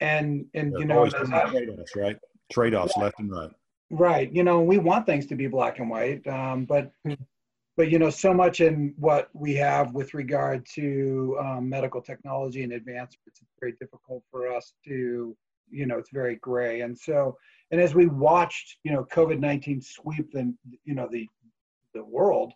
[0.01, 2.17] And and you know, trade-offs, right?
[2.53, 3.03] Trade-offs yeah.
[3.05, 3.51] left and right.
[3.91, 4.33] Right.
[4.33, 7.15] You know, we want things to be black and white, um, but hmm.
[7.77, 12.63] but you know, so much in what we have with regard to um, medical technology
[12.63, 15.37] and advancements, it's very difficult for us to,
[15.71, 16.83] you know, it's very gray.
[16.83, 17.37] And so,
[17.71, 21.27] and as we watched, you know, COVID nineteen sweep the, you know, the
[21.95, 22.53] the world,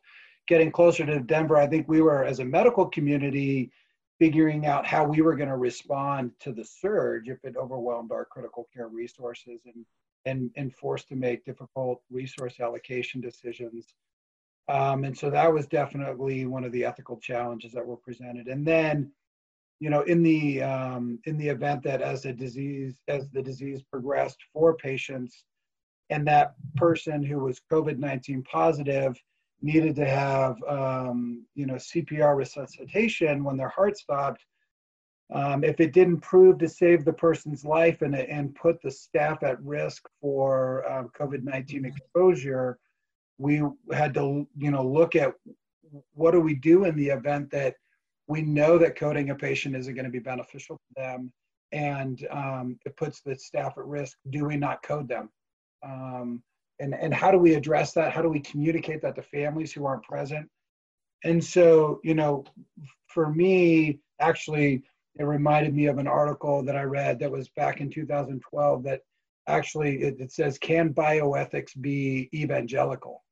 [0.48, 3.72] getting closer to Denver, I think we were as a medical community
[4.22, 8.24] figuring out how we were going to respond to the surge if it overwhelmed our
[8.24, 9.84] critical care resources and
[10.30, 13.84] and, and forced to make difficult resource allocation decisions.
[14.68, 18.46] Um, and so that was definitely one of the ethical challenges that were presented.
[18.46, 19.10] And then,
[19.80, 23.82] you know, in the um, in the event that as the disease as the disease
[23.82, 25.32] progressed for patients,
[26.10, 29.12] and that person who was COVID nineteen positive
[29.62, 34.44] needed to have um, you know CPR resuscitation when their heart stopped,
[35.32, 39.42] um, if it didn't prove to save the person's life and, and put the staff
[39.42, 42.78] at risk for uh, COVID-19 exposure,
[43.38, 45.32] we had to, you know, look at
[46.14, 47.76] what do we do in the event that
[48.26, 51.32] we know that coding a patient isn't going to be beneficial to them
[51.72, 54.18] and um, it puts the staff at risk.
[54.30, 55.30] Do we not code them?
[55.82, 56.42] Um,
[56.82, 58.12] and, and how do we address that?
[58.12, 60.48] How do we communicate that to families who aren't present?
[61.22, 62.44] And so, you know,
[63.06, 64.82] for me, actually,
[65.16, 69.00] it reminded me of an article that I read that was back in 2012 that
[69.46, 73.22] actually it, it, says, Can bioethics be evangelical?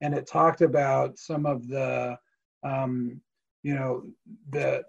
[0.00, 2.16] And it talked about some of the,
[2.62, 3.20] um,
[3.64, 4.04] you know,
[4.50, 4.84] the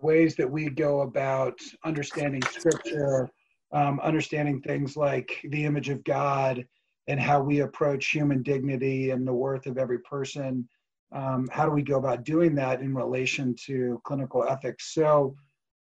[0.00, 3.28] ways that we go about understanding scripture,
[3.72, 6.64] um, understanding things like the image of God
[7.08, 10.68] and how we approach human dignity and the worth of every person.
[11.12, 14.94] Um, how do we go about doing that in relation to clinical ethics?
[14.94, 15.36] So,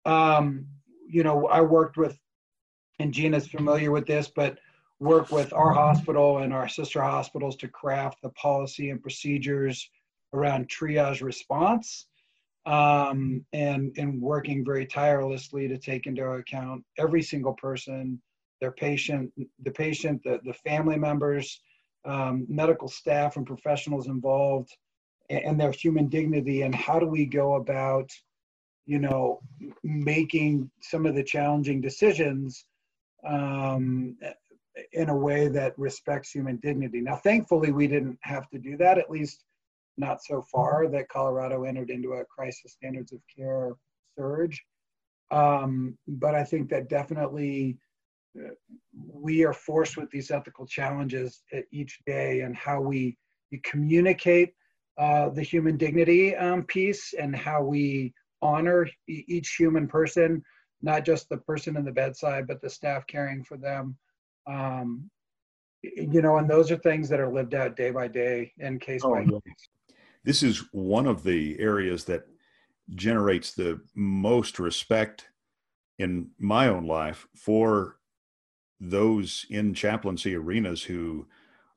[0.05, 0.67] um,
[1.09, 2.19] you know, I worked with,
[2.99, 4.59] and Gina's familiar with this, but
[5.01, 9.89] work with our hospital and our sister hospitals to craft the policy and procedures
[10.33, 12.07] around triage response
[12.67, 18.21] um, and, and working very tirelessly to take into account every single person,
[18.65, 19.31] their patient,
[19.63, 21.61] the patient, the, the family members,
[22.07, 24.71] um, medical staff and professionals involved,
[25.29, 28.11] and, and their human dignity, and how do we go about
[28.87, 29.41] you know,
[29.83, 32.67] making some of the challenging decisions
[33.27, 34.17] um,
[34.93, 37.01] in a way that respects human dignity.
[37.01, 38.99] Now, thankfully, we didn't have to do that.
[38.99, 39.45] At least
[39.97, 43.73] not so far that Colorado entered into a crisis standards of care
[44.19, 44.63] surge.
[45.31, 47.79] Um, but I think that definitely
[49.13, 53.17] we are forced with these ethical challenges each day and how we,
[53.53, 54.55] we communicate
[54.99, 60.43] uh, the human dignity um, piece and how we honor each human person,
[60.83, 63.97] not just the person in the bedside, but the staff caring for them.
[64.47, 65.11] Um,
[65.83, 69.03] you know, and those are things that are lived out day by day and case
[69.05, 69.69] oh, by case.
[70.25, 72.25] This is one of the areas that
[72.95, 75.29] generates the most respect
[75.99, 77.97] in my own life for
[78.91, 81.27] those in chaplaincy arenas who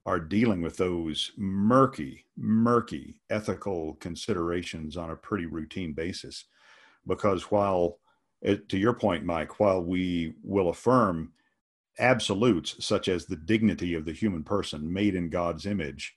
[0.06, 6.46] are dealing with those murky, murky ethical considerations on a pretty routine basis.
[7.06, 8.00] Because while,
[8.44, 11.34] eh, to your point, Mike, while we will affirm
[12.00, 16.16] absolutes such as the dignity of the human person made in God's image,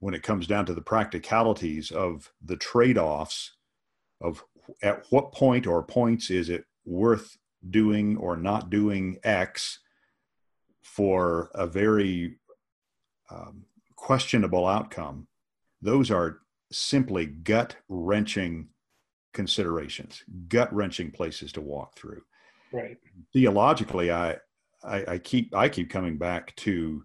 [0.00, 3.52] when it comes down to the practicalities of the trade offs
[4.20, 4.44] of
[4.82, 7.38] at what point or points is it worth
[7.70, 9.78] doing or not doing X
[10.84, 12.36] for a very
[13.30, 13.64] um,
[13.96, 15.26] questionable outcome,
[15.82, 18.68] those are simply gut wrenching
[19.32, 22.22] considerations, gut wrenching places to walk through.
[22.72, 22.96] Right.
[23.32, 24.36] Theologically, I,
[24.84, 27.02] I, I keep I keep coming back to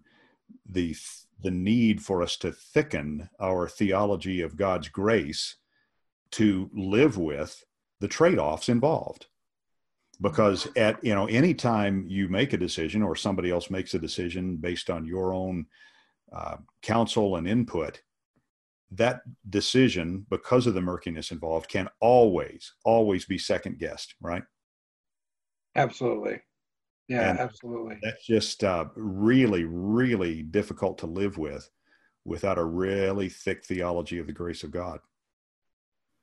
[0.68, 0.94] the
[1.42, 5.56] the need for us to thicken our theology of God's grace
[6.32, 7.64] to live with
[8.00, 9.26] the trade-offs involved
[10.20, 13.98] because at you know any time you make a decision or somebody else makes a
[13.98, 15.66] decision based on your own
[16.32, 18.02] uh, counsel and input
[18.92, 24.42] that decision because of the murkiness involved can always always be second guessed right?
[25.76, 26.40] Absolutely.
[27.08, 27.98] Yeah and absolutely.
[28.02, 31.68] that's just uh, really really difficult to live with
[32.24, 35.00] without a really thick theology of the grace of god.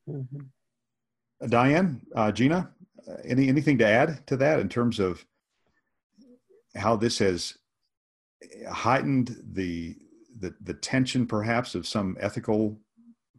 [0.08, 1.46] Mm-hmm.
[1.48, 2.70] diane uh, gina
[3.24, 5.24] any anything to add to that in terms of
[6.76, 7.56] how this has
[8.70, 9.96] heightened the
[10.40, 12.78] the, the tension perhaps of some ethical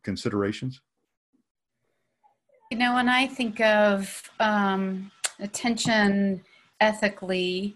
[0.03, 0.81] considerations?
[2.71, 6.43] You know when i think of um, attention
[6.79, 7.75] ethically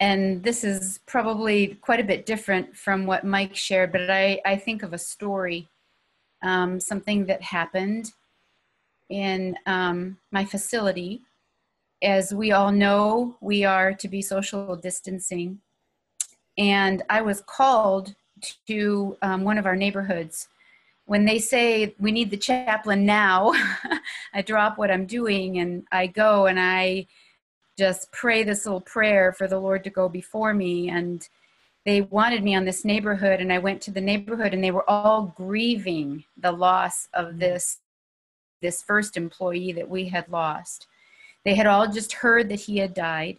[0.00, 4.56] and this is probably quite a bit different from what mike shared but i, I
[4.56, 5.68] think of a story
[6.42, 8.10] um, something that happened
[9.08, 11.22] in um, my facility
[12.02, 15.60] as we all know, we are to be social distancing.
[16.58, 18.14] And I was called
[18.66, 20.48] to um, one of our neighborhoods.
[21.06, 23.52] When they say we need the chaplain now,
[24.34, 27.06] I drop what I'm doing and I go and I
[27.78, 30.90] just pray this little prayer for the Lord to go before me.
[30.90, 31.26] And
[31.84, 34.88] they wanted me on this neighborhood, and I went to the neighborhood, and they were
[34.88, 37.78] all grieving the loss of this
[38.62, 40.86] this first employee that we had lost.
[41.44, 43.38] They had all just heard that he had died.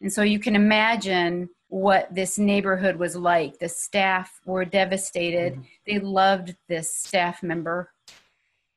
[0.00, 3.58] And so you can imagine what this neighborhood was like.
[3.58, 5.52] The staff were devastated.
[5.52, 5.62] Mm-hmm.
[5.86, 7.92] They loved this staff member.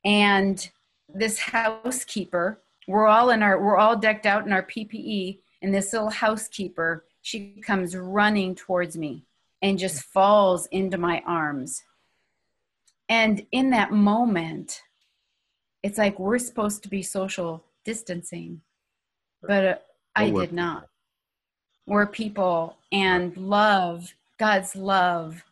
[0.03, 0.69] And
[1.13, 5.93] this housekeeper, we're all in our we're all decked out in our PPE and this
[5.93, 9.25] little housekeeper, she comes running towards me
[9.61, 11.83] and just falls into my arms.
[13.07, 14.81] And in that moment,
[15.83, 18.61] it's like we're supposed to be social distancing,
[19.41, 19.75] but uh,
[20.15, 20.87] I did not.
[21.87, 25.43] We're people and love, God's love,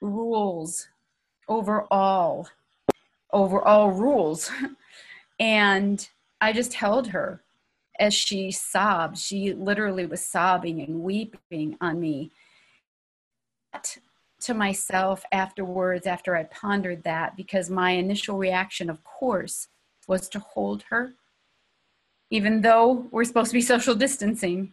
[0.00, 0.88] rules
[1.48, 2.48] over all,
[3.32, 4.50] over all rules.
[5.40, 6.08] and
[6.40, 7.42] I just held her
[7.98, 9.18] as she sobbed.
[9.18, 12.32] She literally was sobbing and weeping on me
[14.44, 19.68] to myself afterwards after I pondered that because my initial reaction, of course,
[20.06, 21.14] was to hold her,
[22.30, 24.72] even though we're supposed to be social distancing.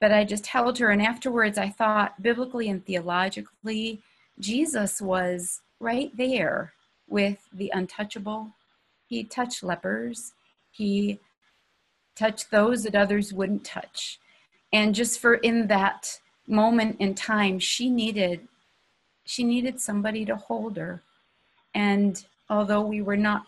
[0.00, 4.02] But I just held her, and afterwards I thought, biblically and theologically,
[4.38, 6.72] Jesus was right there
[7.08, 8.52] with the untouchable.
[9.06, 10.32] He touched lepers,
[10.70, 11.20] he
[12.16, 14.18] touched those that others wouldn't touch.
[14.72, 18.48] And just for in that moment in time, she needed
[19.24, 21.02] she needed somebody to hold her.
[21.74, 23.46] And although we were not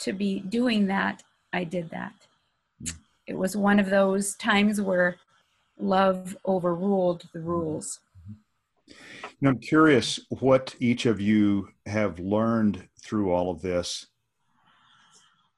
[0.00, 1.22] to be doing that,
[1.52, 2.14] I did that.
[2.82, 2.94] Mm.
[3.26, 5.16] It was one of those times where
[5.78, 8.00] love overruled the rules.
[9.40, 14.06] Now, I'm curious what each of you have learned through all of this.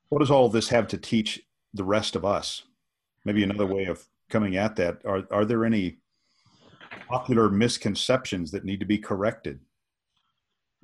[0.09, 1.43] What does all of this have to teach
[1.75, 2.63] the rest of us?
[3.25, 5.05] Maybe another way of coming at that.
[5.05, 5.99] Are, are there any
[7.15, 9.61] popular misconceptions that need to be corrected.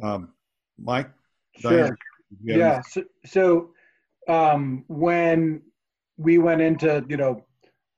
[0.03, 0.33] Um,
[0.79, 1.11] Mike,
[1.59, 1.97] sure.
[2.43, 2.81] yeah.
[2.83, 3.71] So, so
[4.29, 5.63] um, when
[6.17, 7.45] we went into you know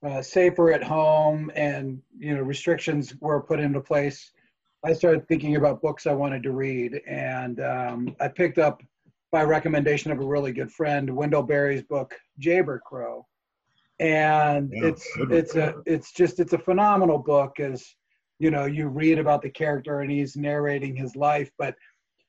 [0.07, 4.33] uh, safer at home and you know restrictions were put into place
[4.85, 8.83] i started thinking about books i wanted to read and um, i picked up
[9.31, 13.27] by recommendation of a really good friend wendell berry's book Jayber Crow
[14.01, 17.95] and yeah, it's it's a it's just it's a phenomenal book as
[18.43, 21.75] you know you read about the character and he's narrating his life but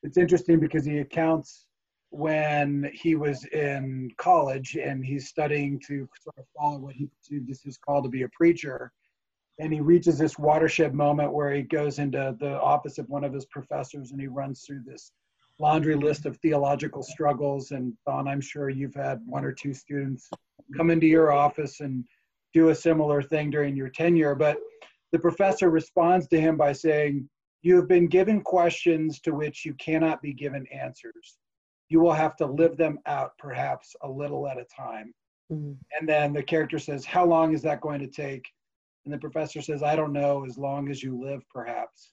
[0.04, 1.66] it's interesting because he accounts
[2.14, 7.50] when he was in college and he's studying to sort of follow what he perceived
[7.50, 8.92] as his call to be a preacher.
[9.58, 13.34] And he reaches this watershed moment where he goes into the office of one of
[13.34, 15.12] his professors and he runs through this
[15.58, 17.72] laundry list of theological struggles.
[17.72, 20.30] And Don, I'm sure you've had one or two students
[20.78, 22.04] come into your office and
[22.54, 24.36] do a similar thing during your tenure.
[24.36, 24.58] But
[25.14, 27.30] the professor responds to him by saying,
[27.62, 31.38] You have been given questions to which you cannot be given answers
[31.94, 35.14] you will have to live them out perhaps a little at a time.
[35.52, 35.74] Mm-hmm.
[35.98, 38.46] And then the character says, How long is that going to take?
[39.06, 42.12] And the professor says, I don't know, as long as you live, perhaps.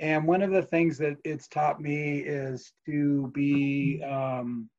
[0.00, 4.70] And one of the things that it's taught me is to be, um,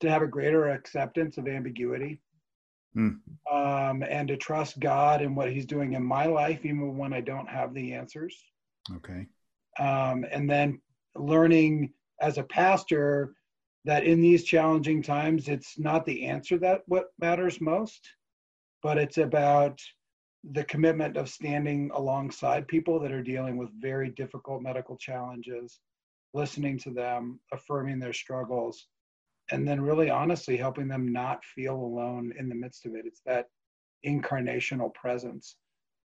[0.00, 2.20] to have a greater acceptance of ambiguity
[2.96, 3.18] mm.
[3.50, 7.20] um, and to trust God and what He's doing in my life, even when I
[7.20, 8.36] don't have the answers.
[8.96, 9.26] Okay.
[9.78, 10.80] Um, and then
[11.14, 13.34] learning as a pastor
[13.84, 18.08] that in these challenging times it's not the answer that what matters most
[18.82, 19.78] but it's about
[20.52, 25.80] the commitment of standing alongside people that are dealing with very difficult medical challenges
[26.34, 28.86] listening to them affirming their struggles
[29.52, 33.22] and then really honestly helping them not feel alone in the midst of it it's
[33.26, 33.46] that
[34.06, 35.56] incarnational presence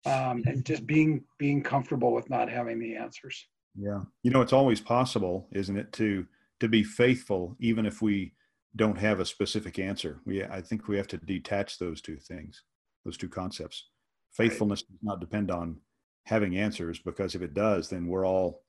[0.07, 3.47] um, and just being being comfortable with not having the answers
[3.79, 4.01] yeah.
[4.23, 6.27] You know, it's always possible, isn't it, to
[6.61, 8.35] to be faithful even if we
[8.77, 10.21] don't have a specific answer.
[10.25, 12.63] We I think we have to detach those two things,
[13.05, 13.89] those two concepts.
[14.33, 14.91] Faithfulness right.
[14.91, 15.79] does not depend on
[16.27, 18.63] having answers because if it does, then we're all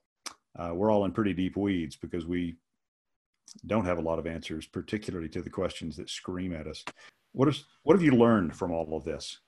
[0.57, 2.55] uh, we're all in pretty deep weeds because we
[3.65, 6.83] don't have a lot of answers, particularly to the questions that scream at us.
[7.33, 9.39] What is what have you learned from all of this?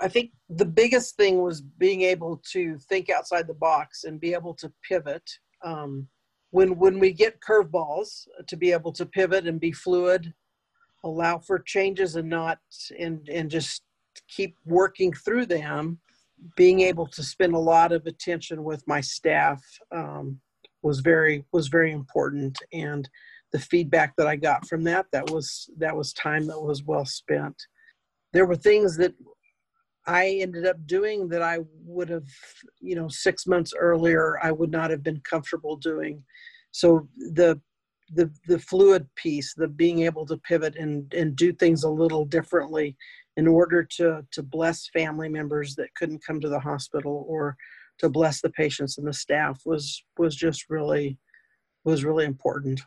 [0.00, 4.34] I think the biggest thing was being able to think outside the box and be
[4.34, 5.28] able to pivot.
[5.64, 6.08] Um,
[6.50, 10.32] when when we get curveballs, to be able to pivot and be fluid,
[11.04, 12.58] allow for changes and not
[12.98, 13.82] and and just
[14.28, 15.98] keep working through them.
[16.54, 20.38] Being able to spend a lot of attention with my staff um,
[20.82, 23.08] was very was very important, and
[23.52, 27.04] the feedback that I got from that that was that was time that was well
[27.04, 27.56] spent.
[28.32, 29.14] There were things that
[30.06, 32.28] I ended up doing that I would have,
[32.80, 36.22] you know, six months earlier, I would not have been comfortable doing.
[36.70, 37.60] So the
[38.14, 42.24] the the fluid piece, the being able to pivot and and do things a little
[42.24, 42.96] differently
[43.36, 47.56] in order to to bless family members that couldn't come to the hospital or
[47.98, 51.18] to bless the patients and the staff was was just really
[51.84, 52.80] was really important.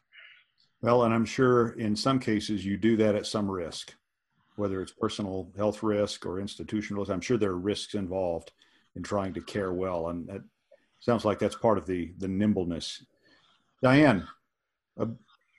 [0.81, 3.93] Well, and I'm sure in some cases you do that at some risk
[4.59, 7.11] whether it's personal health risk or institutional risk.
[7.11, 8.51] I'm sure there are risks involved
[8.95, 10.41] in trying to care well, and that
[10.99, 13.05] sounds like that's part of the the nimbleness.
[13.81, 14.27] Diane,
[14.99, 15.05] uh,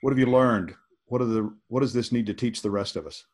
[0.01, 0.75] what have you learned?
[1.07, 3.25] What are the what does this need to teach the rest of us?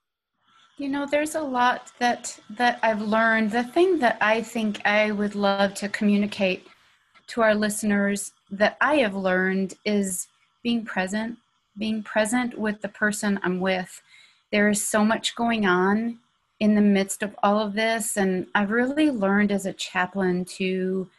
[0.77, 3.51] You know, there's a lot that that I've learned.
[3.51, 6.67] The thing that I think I would love to communicate
[7.27, 10.27] to our listeners that I have learned is
[10.63, 11.37] being present,
[11.77, 14.01] being present with the person I'm with
[14.51, 16.19] there is so much going on
[16.59, 18.17] in the midst of all of this.
[18.17, 21.09] And I've really learned as a chaplain to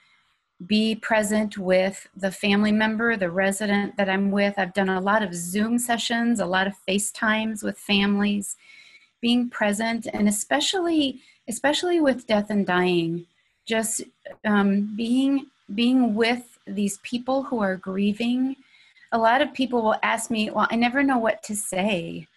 [0.66, 4.54] be present with the family member, the resident that I'm with.
[4.59, 8.56] I've done a lot of Zoom sessions, a lot of FaceTimes with families,
[9.21, 13.27] being present, and especially especially with death and dying,
[13.66, 14.03] just
[14.45, 18.57] um, being being with these people who are grieving.
[19.12, 22.29] A lot of people will ask me, "Well, I never know what to say."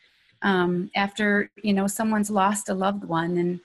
[0.41, 3.59] um, after you know someone's lost a loved one and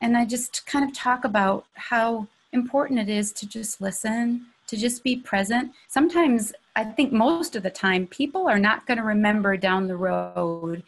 [0.00, 4.76] and i just kind of talk about how important it is to just listen to
[4.76, 9.04] just be present sometimes i think most of the time people are not going to
[9.04, 10.82] remember down the road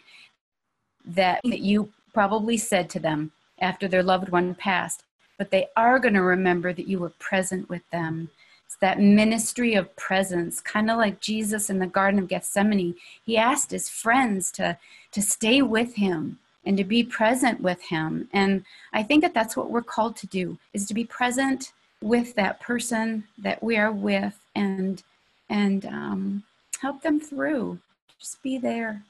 [1.05, 5.05] that, that you probably said to them after their loved one passed
[5.38, 8.30] but they are going to remember that you were present with them.
[8.66, 12.94] It's that ministry of presence, kind of like Jesus in the Garden of Gethsemane.
[13.24, 14.78] He asked his friends to,
[15.12, 18.28] to stay with him and to be present with him.
[18.32, 22.34] And i think that that's what we're called to do is to be present with
[22.34, 25.02] that person that we are with and
[25.50, 26.42] and um,
[26.80, 27.78] help them through.
[28.18, 29.02] Just be there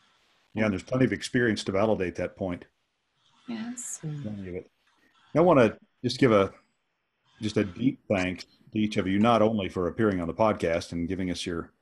[0.55, 2.65] yeah and there's plenty of experience to validate that point.
[3.49, 4.01] Yes.
[5.37, 6.53] I want to just give a
[7.43, 10.93] just a deep thanks to each of you not only for appearing on the podcast
[10.93, 11.73] and giving us your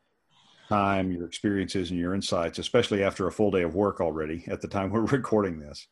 [0.68, 4.60] time, your experiences, and your insights, especially after a full day of work already at
[4.60, 5.86] the time we're recording this.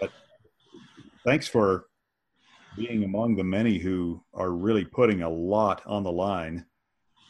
[0.00, 0.10] But
[1.24, 1.86] thanks for
[2.76, 6.66] being among the many who are really putting a lot on the line,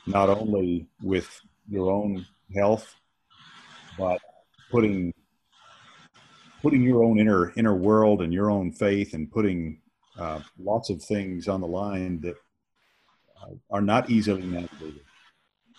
[0.06, 2.94] not only with your own health,
[3.98, 4.20] but
[4.72, 5.14] putting
[6.62, 9.80] putting your own inner inner world and your own faith and putting
[10.18, 12.36] uh, lots of things on the line that
[13.40, 15.02] uh, are not easily navigated.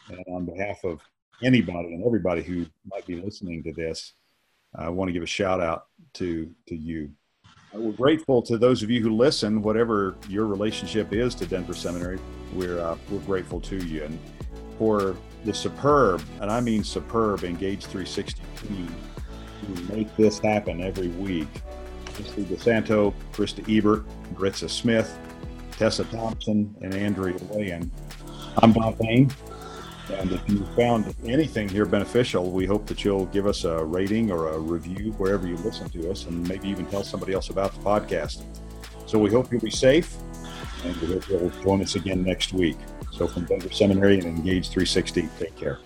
[0.09, 1.01] And on behalf of
[1.41, 4.13] anybody and everybody who might be listening to this,
[4.75, 5.85] I want to give a shout out
[6.15, 7.11] to, to you.
[7.73, 12.19] We're grateful to those of you who listen, whatever your relationship is to Denver Seminary.
[12.53, 14.03] We're, uh, we're grateful to you.
[14.03, 14.19] And
[14.77, 15.15] for
[15.45, 18.95] the superb, and I mean superb, Engage 360 team
[19.67, 21.47] who make this happen every week.
[22.13, 25.17] Christy DeSanto, Krista Ebert, Gritza Smith,
[25.71, 27.89] Tessa Thompson, and Andrea Wayan.
[28.57, 29.31] I'm Don Payne.
[30.11, 34.31] And if you found anything here beneficial, we hope that you'll give us a rating
[34.31, 37.73] or a review wherever you listen to us and maybe even tell somebody else about
[37.73, 38.43] the podcast.
[39.07, 40.15] So we hope you'll be safe
[40.83, 42.77] and we hope you'll join us again next week.
[43.14, 45.80] So from Denver Seminary and Engage 360, take care.